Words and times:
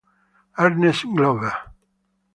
Ernest 0.57 1.05
Glover 1.13 1.53